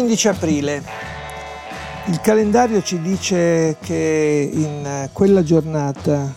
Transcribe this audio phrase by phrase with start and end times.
[0.00, 0.82] 15 aprile.
[2.06, 6.32] Il calendario ci dice che in quella giornata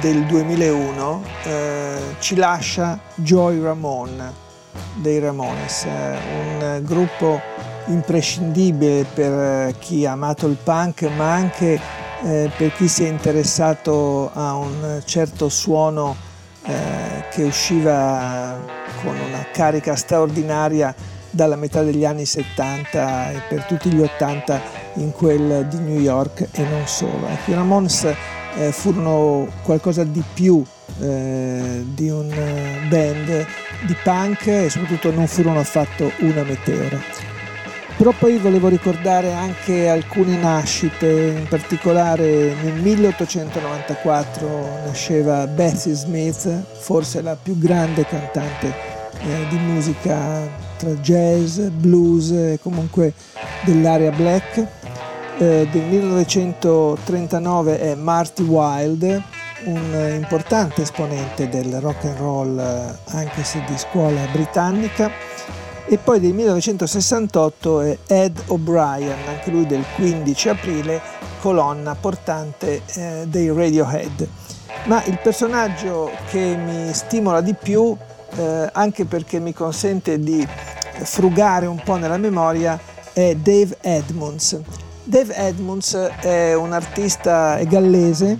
[0.00, 4.32] del 2001 eh, ci lascia Joy Ramon
[4.94, 6.18] dei Ramones, eh,
[6.48, 7.40] un gruppo
[7.86, 11.80] imprescindibile per chi ha amato il punk ma anche
[12.24, 16.16] eh, per chi si è interessato a un certo suono
[16.64, 18.58] eh, che usciva
[19.04, 24.60] con una carica straordinaria dalla metà degli anni 70 e per tutti gli 80
[24.94, 27.26] in quel di New York e non solo.
[27.26, 28.14] Ecco, I Ramones
[28.56, 30.64] eh, furono qualcosa di più
[31.00, 33.46] eh, di un eh, band
[33.86, 37.32] di punk e soprattutto non furono affatto una meteora.
[37.96, 47.22] Però poi volevo ricordare anche alcune nascite, in particolare nel 1894 nasceva Bessie Smith, forse
[47.22, 48.74] la più grande cantante
[49.20, 53.14] eh, di musica tra jazz, blues e comunque
[53.64, 54.66] dell'area black.
[55.38, 59.22] Eh, del 1939 è Marty Wilde,
[59.64, 65.10] un importante esponente del rock and roll eh, anche se di scuola britannica
[65.86, 71.00] e poi del 1968 è Ed O'Brien, anche lui del 15 aprile,
[71.40, 74.28] colonna portante eh, dei Radiohead.
[74.84, 77.96] Ma il personaggio che mi stimola di più,
[78.36, 80.44] eh, anche perché mi consente di
[81.02, 82.80] frugare un po' nella memoria
[83.12, 84.58] è Dave Edmunds.
[85.04, 88.38] Dave Edmunds è un artista gallese,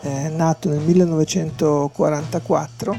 [0.00, 2.96] è nato nel 1944,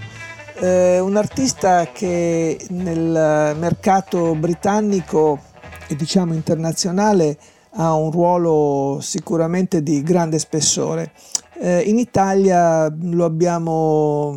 [0.54, 5.40] è un artista che nel mercato britannico
[5.88, 7.38] e diciamo internazionale
[7.72, 11.12] ha un ruolo sicuramente di grande spessore.
[11.60, 14.32] Eh, in Italia lo abbiamo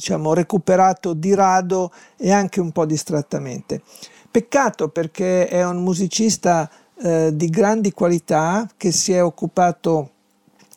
[0.00, 3.82] diciamo, recuperato di rado e anche un po' distrattamente.
[4.30, 6.70] Peccato perché è un musicista
[7.02, 10.10] eh, di grandi qualità che si è occupato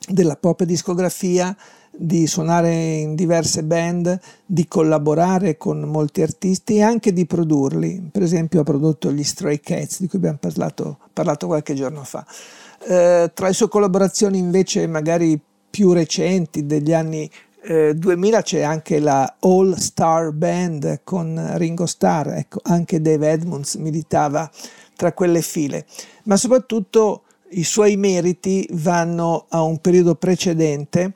[0.08, 1.56] della propria discografia,
[1.96, 8.10] di suonare in diverse band, di collaborare con molti artisti e anche di produrli.
[8.12, 12.26] Per esempio ha prodotto gli Stray Cats di cui abbiamo parlato, parlato qualche giorno fa.
[12.86, 15.40] Eh, tra le sue collaborazioni invece magari
[15.70, 17.30] più recenti degli anni
[17.64, 23.76] eh, 2000 c'è anche la All Star Band con Ringo Starr, ecco, anche Dave Edmunds
[23.76, 24.50] militava
[24.96, 25.86] tra quelle file,
[26.24, 31.14] ma soprattutto i suoi meriti vanno a un periodo precedente.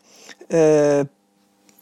[0.48, 1.08] Eh,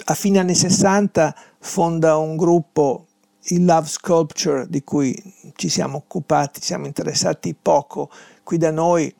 [0.08, 3.06] a fine anni 60 fonda un gruppo,
[3.50, 5.16] il Love Sculpture, di cui
[5.56, 8.10] ci siamo occupati, siamo interessati poco
[8.44, 9.14] qui da noi,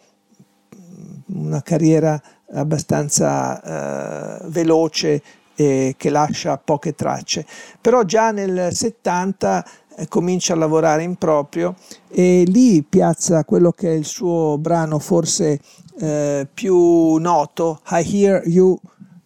[1.28, 2.22] una carriera
[2.56, 5.22] abbastanza eh, veloce
[5.56, 7.46] e che lascia poche tracce.
[7.80, 9.66] Però già nel 70
[9.98, 11.76] eh, comincia a lavorare in proprio
[12.10, 15.60] e lì piazza quello che è il suo brano forse
[16.00, 18.78] eh, più noto, I Hear You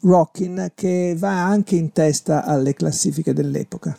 [0.02, 3.98] Rockin', che va anche in testa alle classifiche dell'epoca.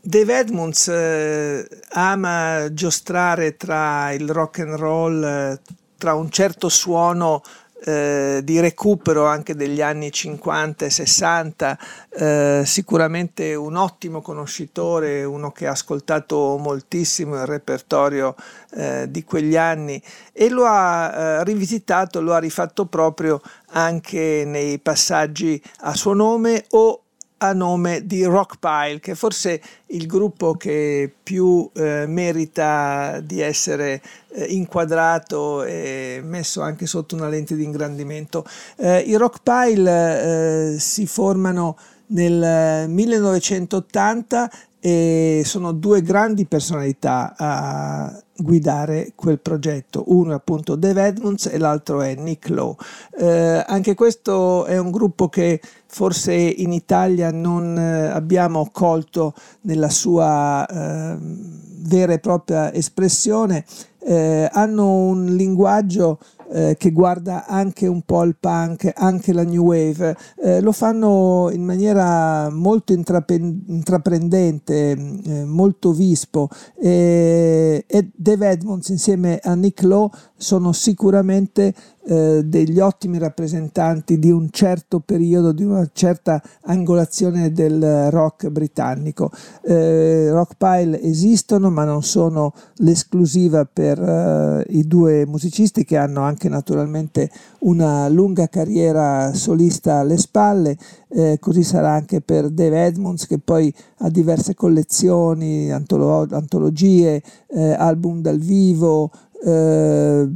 [0.00, 5.58] Dave Edmunds eh, ama giostrare tra il rock and roll,
[6.04, 7.42] tra un certo suono
[7.82, 11.78] eh, di recupero anche degli anni 50 e 60,
[12.10, 18.34] eh, sicuramente un ottimo conoscitore, uno che ha ascoltato moltissimo il repertorio
[18.72, 19.98] eh, di quegli anni
[20.34, 26.66] e lo ha eh, rivisitato, lo ha rifatto proprio anche nei passaggi a suo nome
[26.72, 27.03] o
[27.38, 34.00] a nome di Rockpile, che forse il gruppo che più eh, merita di essere
[34.32, 38.46] eh, inquadrato e messo anche sotto una lente di ingrandimento.
[38.76, 41.76] Eh, I Rockpile eh, si formano
[42.06, 44.50] nel 1980
[44.86, 50.04] e sono due grandi personalità a guidare quel progetto.
[50.08, 52.76] Uno è appunto Dave Edmunds e l'altro è Nick Lowe.
[53.18, 59.32] Eh, anche questo è un gruppo che forse in Italia non eh, abbiamo colto
[59.62, 63.64] nella sua eh, vera e propria espressione.
[64.00, 66.18] Eh, hanno un linguaggio
[66.50, 71.50] eh, che guarda anche un po' il punk, anche la new wave, eh, lo fanno
[71.52, 80.10] in maniera molto intraprendente, eh, molto vispo e, e Dave Edmonds insieme a Nick Lowe
[80.36, 81.72] sono sicuramente
[82.06, 89.30] eh, degli ottimi rappresentanti di un certo periodo, di una certa angolazione del rock britannico.
[89.62, 96.20] Eh, rock Pile esistono, ma non sono l'esclusiva per eh, i due musicisti che hanno
[96.20, 97.30] anche naturalmente
[97.60, 100.76] una lunga carriera solista alle spalle.
[101.08, 107.72] Eh, così sarà anche per Dave Edmonds che poi ha diverse collezioni, antolo- antologie, eh,
[107.72, 109.10] album dal vivo,
[109.44, 110.28] eh,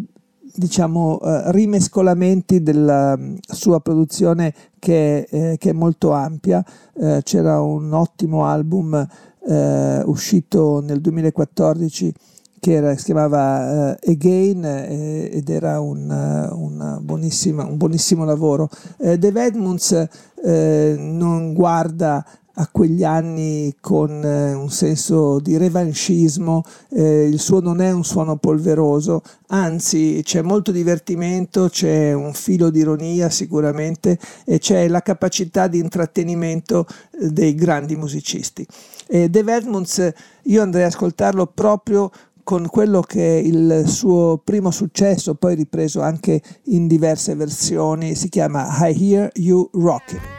[0.59, 6.65] diciamo, eh, rimescolamenti della mm, sua produzione che, eh, che è molto ampia.
[6.95, 9.07] Eh, c'era un ottimo album
[9.47, 12.13] eh, uscito nel 2014
[12.61, 18.69] che era, si chiamava uh, Again eh, ed era un, un, buonissimo lavoro.
[18.99, 20.09] Eh, Dave Edmunds
[20.45, 22.25] eh, non guarda
[22.61, 28.05] a quegli anni con eh, un senso di revanchismo, eh, il suo non è un
[28.05, 35.03] suono polveroso, anzi c'è molto divertimento, c'è un filo di ironia sicuramente e c'è la
[35.03, 36.87] capacità di intrattenimento
[37.21, 38.67] eh, dei grandi musicisti.
[39.07, 40.13] E Dave Edmonds
[40.43, 42.11] io andrei ad ascoltarlo proprio
[42.43, 48.29] con quello che è il suo primo successo, poi ripreso anche in diverse versioni, si
[48.29, 50.38] chiama I Hear You Rockin'.